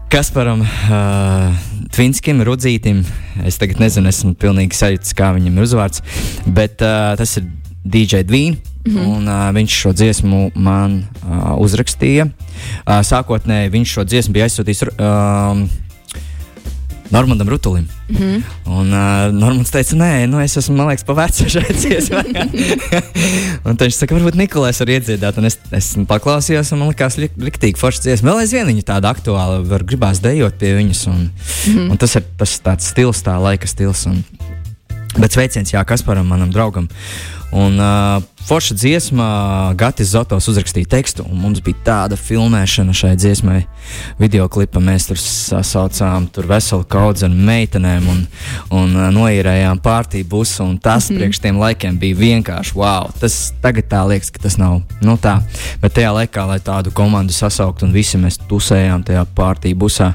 Kasparam, 0.08 0.62
uh, 0.64 1.52
Tvinskim, 1.92 2.40
Rudzītim. 2.40 3.02
Es 3.44 3.58
tagad 3.60 3.76
nezinu, 3.82 4.08
esmu 4.08 4.32
pilnīgi 4.40 4.76
sajūta, 4.78 5.12
kā 5.18 5.28
viņam 5.36 5.58
ir 5.58 5.66
uzvārds. 5.66 6.00
Bet 6.48 6.80
uh, 6.80 7.12
tas 7.20 7.36
ir 7.36 7.50
DJ 7.84 8.24
Dvīns. 8.24 8.64
Mm 8.88 8.94
-hmm. 8.94 9.06
Un, 9.16 9.28
uh, 9.28 9.50
viņš 9.52 9.74
šo 9.82 9.92
dziesmu 9.92 10.50
man 10.54 11.04
uh, 11.28 11.60
uzrakstīja. 11.60 12.24
Uh, 12.24 13.02
sākotnēji 13.04 13.70
viņš 13.70 13.92
šo 13.92 14.04
dziesmu 14.04 14.32
bija 14.32 14.46
aizsūtījis 14.48 14.82
uh, 14.88 15.68
Normandam 17.10 17.48
Rutulim. 17.48 17.88
Mm 18.08 18.16
-hmm. 18.16 18.42
Un 18.64 18.86
uh, 18.92 19.32
Normans 19.32 19.70
teica, 19.70 19.96
nē, 19.96 20.26
nu, 20.26 20.40
es 20.40 20.56
esmu, 20.56 20.76
man 20.76 20.88
liekas, 20.88 21.04
pavecs 21.04 21.40
dziesmai. 21.80 22.24
un 23.64 23.76
viņš 23.76 23.96
saka, 23.96 24.14
varbūt 24.14 24.36
Nikolais 24.36 24.80
var 24.80 24.88
iedziedāt. 24.88 25.38
Un 25.38 25.44
es, 25.44 25.58
es 25.70 25.94
paklausījos, 26.08 26.72
un 26.72 26.78
man 26.78 26.88
likās, 26.88 27.16
li 27.16 27.30
liktīgi 27.36 27.80
forši 27.80 28.00
dziesma. 28.00 28.30
Vēl 28.30 28.44
aizvien 28.44 28.66
viņa 28.66 28.84
tāda 28.92 29.12
aktuāla, 29.14 29.62
var 29.68 29.84
gribās 29.84 30.20
dejot 30.20 30.58
pie 30.58 30.74
viņas. 30.76 31.06
Un, 31.06 31.20
mm 31.20 31.30
-hmm. 31.74 31.90
un 31.90 31.96
tas 31.96 32.16
ir 32.16 32.24
tas 32.36 32.60
tāds 32.60 32.84
stils, 32.92 33.22
tā 33.22 33.40
laika 33.40 33.66
stils. 33.66 34.06
Un, 34.06 34.24
bet 35.18 35.32
sveiciens, 35.32 35.72
jā, 35.72 35.84
Kasparam, 35.84 36.26
manam 36.26 36.50
draugam. 36.50 36.88
Un 37.50 37.78
uh, 37.80 38.22
forša 38.46 38.74
dziesma, 38.74 39.26
Gatis 39.76 40.10
Zotos 40.12 40.48
uzrakstīja 40.50 40.88
tekstu, 40.92 41.24
un 41.24 41.40
mums 41.40 41.62
bija 41.64 41.80
tāda 41.86 42.16
filmēšana 42.20 42.92
šai 42.92 43.14
dziesmai. 43.16 43.62
Video 44.20 44.44
klipā 44.52 44.82
mēs 44.84 45.08
tur 45.08 45.20
sasaucām 45.20 46.26
tur 46.32 46.48
veselu 46.50 46.84
kaudzi 46.92 47.24
ar 47.24 47.32
meitenēm 47.32 48.10
un, 48.12 48.20
un 48.76 48.92
uh, 48.98 49.08
noīrējām 49.16 49.80
pārtī 49.84 50.22
busu, 50.28 50.60
un 50.66 50.76
tas 50.76 51.08
mm 51.08 51.14
-hmm. 51.14 51.18
priekš 51.18 51.40
tiem 51.40 51.60
laikiem 51.64 51.98
bija 51.98 52.20
vienkārši 52.20 52.76
wow. 52.76 53.08
Tas 53.20 53.52
tagad 53.62 53.88
tā 53.88 54.04
liekas, 54.08 54.30
ka 54.30 54.44
tas 54.44 54.58
nav 54.60 54.82
nu, 55.00 55.16
tā. 55.16 55.40
Bet 55.80 55.96
tajā 55.96 56.12
laikā, 56.12 56.46
lai 56.46 56.60
tādu 56.60 56.92
komandu 56.92 57.32
sasaukt, 57.32 57.82
un 57.82 57.92
visi 57.92 58.18
mēs 58.18 58.38
tusējām 58.48 59.04
tajā 59.04 59.24
pārtī 59.36 59.74
busā, 59.74 60.12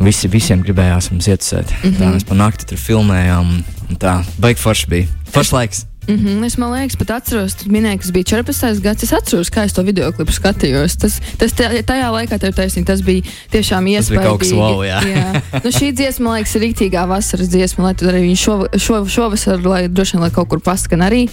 visi, 0.00 0.28
visiem 0.28 0.62
gribējās 0.62 1.10
mums 1.10 1.28
ietusēt. 1.28 1.72
Mm 1.72 1.90
-hmm. 1.90 1.98
Tā 1.98 2.14
mēs 2.14 2.24
pa 2.28 2.34
nakti 2.34 2.66
tur 2.66 2.78
filmējām, 2.78 3.62
un 3.88 3.96
tā, 3.96 4.24
baigi 4.38 4.60
forši 4.60 4.86
bija. 4.88 5.06
Foršs 5.32 5.52
laiks! 5.52 5.89
Mm 6.10 6.26
-hmm, 6.26 6.44
es 6.44 6.56
man 6.58 6.72
liekas, 6.72 6.96
pat 6.96 7.10
atceros, 7.10 7.54
ka 7.54 7.64
minēja, 7.70 7.98
kas 7.98 8.10
bija 8.10 8.24
14. 8.24 8.80
gads. 8.82 9.02
Es 9.02 9.12
atceros, 9.12 9.50
kā 9.50 9.64
es 9.64 9.72
to 9.72 9.82
video 9.82 10.12
klipu 10.12 10.32
skatījos. 10.32 10.96
Tas, 10.98 11.20
tas 11.38 11.52
tajā 11.86 12.08
laikā, 12.10 12.38
tev 12.38 12.54
taisnība, 12.54 12.86
tas 12.86 13.02
bija 13.02 13.22
tiešām 13.52 13.86
iespējams. 13.86 14.26
Kaut 14.26 14.40
kas 14.40 14.50
wow, 14.50 14.82
jā. 14.82 14.98
jā. 15.06 15.42
Nu, 15.64 15.70
šī 15.70 15.92
dziesma, 15.94 16.24
man 16.24 16.34
liekas, 16.34 16.54
ir 16.56 16.62
rīktīgā 16.62 17.06
vasaras 17.08 17.48
dziesma, 17.48 17.84
lai 17.84 17.94
arī 17.94 18.20
viņi 18.26 18.36
šo, 18.36 18.66
šo, 18.76 19.06
šovasar, 19.06 19.62
lai 19.66 19.88
droši 19.88 20.16
vien 20.16 20.22
lai 20.22 20.30
kaut 20.30 20.48
kur 20.48 20.60
paskan 20.60 21.00
arī. 21.06 21.28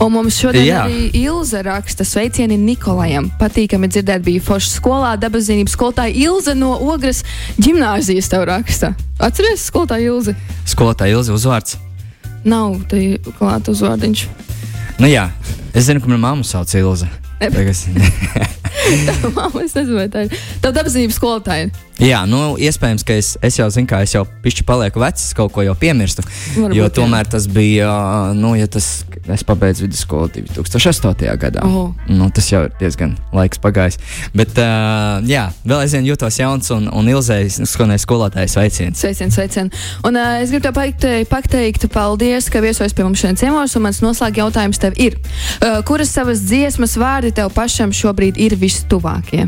Un 0.00 0.12
mums 0.12 0.40
šodien 0.40 0.64
jā. 0.64 0.82
arī 0.86 1.10
Ilze 1.12 1.62
raksta 1.62 2.04
sveicieni 2.04 2.56
Nikolajam. 2.56 3.30
Patīkami 3.40 3.88
dzirdēt, 3.88 4.24
bija 4.24 4.40
forša 4.40 4.70
skolā, 4.80 5.16
dabaszinības 5.20 5.76
skolotāja 5.76 6.14
Ilze 6.14 6.54
no 6.54 6.72
Ogres 6.80 7.24
ģimnāzijas 7.60 8.28
tev 8.32 8.48
raksta. 8.48 8.94
Atceries 9.18 9.68
skolotāju 9.68 10.16
Ilzi? 10.16 10.34
Skolotāja 10.64 11.18
Ilze 11.18 11.32
uzvārds. 11.32 11.91
Nav 12.44 12.80
tā 12.90 13.00
klāta 13.38 13.72
uzvārdiņš. 13.74 14.24
Nu 15.02 15.10
jā, 15.10 15.28
es 15.74 15.86
zinu, 15.88 16.02
ka 16.02 16.10
manā 16.10 16.20
mamma 16.22 16.46
sauc 16.46 16.72
Ilze. 16.78 17.08
Tagad... 17.42 17.78
tā 19.08 19.30
mamma, 19.34 19.62
es 19.64 19.74
nezinu, 19.74 19.98
vai 19.98 20.08
tā 20.10 20.26
ir. 20.26 20.36
Tā 20.62 20.72
dabasības 20.74 21.18
skolotāja. 21.18 21.70
Jā, 22.02 22.24
nu, 22.26 22.56
iespējams, 22.58 23.04
ka 23.06 23.14
es, 23.14 23.28
es 23.46 23.56
jau 23.60 23.68
zinu, 23.70 23.86
ka 23.86 24.00
es 24.02 24.10
jau 24.16 24.24
pišķi 24.42 24.64
palieku 24.66 24.98
vecs, 25.02 25.28
kaut 25.38 25.52
ko 25.54 25.62
jau 25.62 25.74
piemirstu. 25.78 26.24
Varbūt, 26.56 26.74
jo 26.74 26.88
tomēr 26.96 27.28
jā. 27.28 27.30
tas 27.36 27.46
bija, 27.50 27.90
nu, 28.34 28.56
ja 28.58 28.66
tas, 28.70 28.88
es 29.30 29.44
pabeidzu 29.46 29.86
vidusskolu 29.86 30.26
2008. 30.58 31.22
gadā. 31.38 31.62
Oh. 31.62 31.94
Nu, 32.10 32.26
tas 32.34 32.50
jau 32.50 32.64
ir 32.66 32.74
diezgan 32.80 33.14
laiks 33.36 33.62
pagājis. 33.62 34.00
Bet, 34.34 34.58
uh, 34.58 35.22
jā, 35.30 35.46
vēl 35.62 35.84
aizvien 35.84 36.08
jūtos 36.10 36.40
jauns 36.42 36.74
un, 36.74 36.90
un 36.90 37.10
ilzējis 37.14 37.62
skanēja 37.70 38.02
skolotājs 38.02 38.58
sveiciens. 38.58 38.98
Sveiciens, 38.98 39.38
sveiciens. 39.38 39.82
Un 40.08 40.18
uh, 40.18 40.40
es 40.42 40.50
gribu 40.50 40.66
tev 40.66 40.74
pateikt, 40.78 41.30
pateikt 41.30 41.86
paldies, 41.94 42.50
ka 42.50 42.64
viesojas 42.64 42.96
pie 42.98 43.06
mums 43.06 43.22
šodien 43.22 43.38
ciemos, 43.38 43.78
un 43.78 43.86
mans 43.86 44.02
noslēg 44.02 44.42
jautājums 44.42 44.82
tev 44.82 44.98
ir. 44.98 45.20
Uh, 45.60 45.78
kuras 45.86 46.10
savas 46.10 46.42
dziesmas 46.48 46.98
vārdi 46.98 47.30
tev 47.36 47.54
pašam 47.54 47.94
šobrīd 47.94 48.42
ir 48.42 48.58
vistuvākie? 48.58 49.46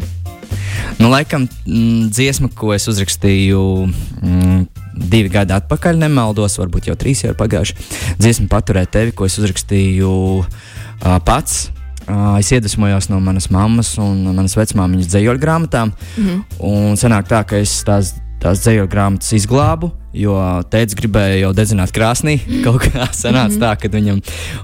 Nu, 1.00 1.11
laikam, 1.12 1.49
m, 1.66 1.75
mm, 1.75 2.08
dziesma, 2.14 2.50
ko 2.54 2.73
es 2.75 2.88
uzrakstīju 2.90 3.62
m, 3.84 3.94
mm, 4.23 4.64
divi 5.11 5.30
gadi 5.32 5.54
atpakaļ, 5.56 6.00
nemaldos, 6.04 6.58
varbūt 6.61 6.90
jau 6.90 6.99
trīs 6.99 7.25
jau 7.25 7.32
ir 7.32 7.38
pagājuši. 7.38 7.76
Dziesma 8.20 8.50
paturēt 8.52 8.92
tevi, 8.94 9.14
ko 9.16 9.28
es 9.28 9.38
uzrakstīju 9.40 10.11
uh, 10.42 11.16
pats. 11.26 11.68
Uh, 12.04 12.37
es 12.37 12.50
iedvesmojos 12.52 13.08
no 13.08 13.16
manas 13.25 13.49
mammas 13.49 13.94
un 14.02 14.26
manas 14.34 14.58
vecmāmiņas 14.58 15.08
dzīsļu 15.08 15.40
grāmatām. 15.40 15.94
Mm 16.16 16.26
-hmm. 16.26 16.42
Un 16.68 17.00
sanāk 17.00 17.30
tā, 17.30 17.40
ka 17.49 17.56
es 17.56 17.78
tās, 17.87 18.12
tās 18.44 18.64
dzīsļu 18.64 18.88
grāmatas 18.92 19.32
izglābu 19.40 19.92
jo 20.14 20.36
teicis, 20.70 20.96
gribēja 20.98 21.40
jau 21.42 21.50
dedzināt 21.56 21.92
krāsnī. 21.94 22.38
Kaut 22.66 22.86
kā 22.86 23.08
sanāca 23.16 23.58
tā, 23.60 23.72
ka 23.82 23.90
viņam, 23.92 24.20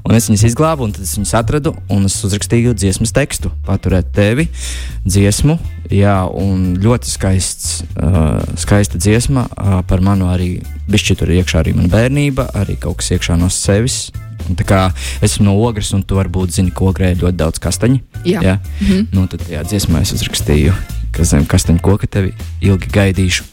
un 0.06 0.16
es 0.16 0.30
viņas 0.30 0.46
izglābu, 0.50 0.86
un 0.86 0.94
tad 0.94 1.04
es 1.06 1.16
viņas 1.18 1.34
atradu, 1.40 1.74
un 1.92 2.06
es 2.08 2.16
uzrakstīju 2.26 2.74
dziesmas 2.78 3.14
tekstu, 3.16 3.52
paturēt 3.66 4.12
tevi, 4.16 4.48
dziesmu. 5.04 5.58
Jā, 5.90 6.22
un 6.28 6.76
ļoti 6.80 7.10
skaists, 7.10 7.80
uh, 7.98 8.38
skaista 8.62 9.00
dziesma 9.00 9.48
uh, 9.50 9.80
par 9.90 10.04
manu 10.06 10.30
arī 10.30 10.52
bišķi 10.90 11.18
tur 11.18 11.32
iekšā 11.34 11.64
arī 11.64 11.74
mana 11.74 11.90
bērnība, 11.90 12.52
arī 12.60 12.78
kaut 12.78 13.00
kas 13.00 13.16
iekšā 13.16 13.38
no 13.40 13.50
sevis. 13.50 14.08
Un 14.48 14.56
tā 14.56 14.64
kā 14.66 14.78
es 15.20 15.34
esmu 15.34 15.50
no 15.50 15.58
ogres, 15.66 15.90
un 15.94 16.06
tu 16.06 16.16
varbūt 16.18 16.54
zini, 16.54 16.72
ka 16.74 16.86
ogrē 16.88 17.12
ir 17.12 17.20
ļoti 17.24 17.42
daudz 17.42 17.60
kastaņu. 17.62 18.00
Jā, 18.24 18.40
jā. 18.40 18.56
Mm 18.80 18.86
-hmm. 18.86 19.06
nu, 19.12 19.26
tad 19.26 19.44
jā, 19.50 19.66
dziesmā 19.66 20.02
es 20.06 20.14
uzrakstīju 20.16 20.99
zem 21.24 21.46
kastaņa 21.48 21.82
koka 21.84 22.06
tevi 22.06 22.32
ilgi 22.64 22.90
gaidīšu. 22.94 23.44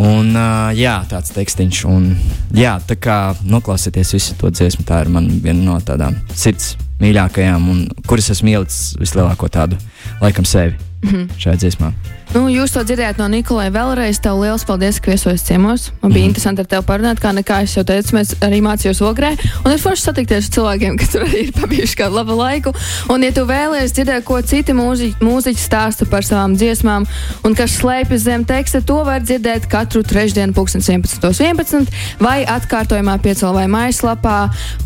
Un, 0.00 0.30
uh, 0.34 0.70
jā, 0.76 0.96
tāds 1.10 1.34
tekstiņš. 1.36 1.82
Un, 1.90 2.12
jā, 2.56 2.76
tā 2.86 2.96
kā 3.00 3.18
noklausieties 3.44 4.14
visu 4.16 4.36
to 4.40 4.52
dziesmu, 4.54 4.86
tā 4.88 5.02
ir 5.04 5.12
man 5.12 5.28
viena 5.42 5.64
no 5.64 5.80
tādām 5.84 6.16
sirds 6.34 6.76
mīļākajām, 7.00 7.68
un 7.72 7.84
kuras 8.08 8.30
esmu 8.34 8.54
ielicis 8.54 8.94
vislielāko 9.00 9.48
tādu 9.52 9.80
laikam 10.20 10.44
sevi 10.44 10.76
mm 11.02 11.10
-hmm. 11.10 11.28
šajā 11.38 11.56
dziesmā. 11.56 11.92
Nu, 12.30 12.44
jūs 12.46 12.70
to 12.70 12.84
dzirdējāt 12.86 13.18
no 13.18 13.26
Nikolai. 13.26 13.72
Vēlreiz 13.74 14.20
tev 14.22 14.38
liels 14.38 14.62
paldies, 14.62 15.00
ka 15.02 15.10
viesojies 15.10 15.42
ciemos. 15.48 15.88
Man 15.98 16.12
bija 16.12 16.22
mm. 16.22 16.28
interesanti 16.30 16.62
ar 16.62 16.68
tevi 16.70 16.86
parunāt, 16.86 17.18
kā 17.18 17.32
nekā 17.34 17.56
es 17.64 17.72
jau 17.74 17.82
teicu, 17.82 18.14
mēs 18.14 18.36
arī 18.46 18.60
mācījāmies 18.62 19.00
ogrē. 19.02 19.32
Un 19.64 19.74
ir 19.74 19.80
forši 19.82 20.04
satikties 20.04 20.46
ar 20.46 20.54
cilvēkiem, 20.54 20.94
kas 21.00 21.10
tur 21.10 21.24
ir 21.26 21.50
pabijuši 21.56 21.98
kādu 21.98 22.14
labu 22.20 22.36
laiku. 22.38 22.70
Un, 23.10 23.24
ja 23.26 23.34
tu 23.34 23.42
vēlēsies 23.48 23.94
dzirdēt, 23.96 24.22
ko 24.28 24.38
citi 24.46 24.76
mūziķi, 24.78 25.18
mūziķi 25.26 25.58
stāsta 25.64 26.06
par 26.06 26.22
savām 26.22 26.54
dziesmām 26.54 27.08
un 27.42 27.56
kas 27.58 27.74
slēpjas 27.80 28.22
zem 28.28 28.46
teksta, 28.46 28.78
to 28.86 29.00
var 29.08 29.26
dzirdēt 29.26 29.66
katru 29.72 30.04
trešdienu, 30.06 30.54
11.11. 30.54 31.90
vai 32.22 32.44
atkārtojumā 32.46 33.18
piecēlā 33.26 33.66
mājaslapā 33.74 34.36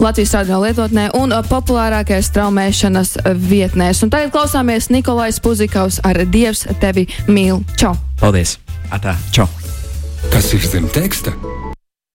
Latvijas 0.00 0.32
radio 0.38 0.62
lietotnē 0.64 1.10
un 1.20 1.36
populārākajās 1.52 2.32
traumēšanas 2.38 3.14
vietnēs. 3.52 4.00
Un 4.00 4.16
tagad 4.16 4.32
klausāmies 4.32 4.88
Nikolais 4.94 5.44
Puzikaus 5.44 6.00
ar 6.08 6.24
Dievs 6.24 6.64
tevi! 6.80 7.04
Mīlu. 7.34 7.60
Čau! 7.80 7.94
Paldies! 8.22 8.58
Atā! 8.94 9.16
Čau! 9.34 9.48
Kas 10.32 10.52
ir 10.56 10.64
zem 10.66 10.88
teksta? 10.94 11.34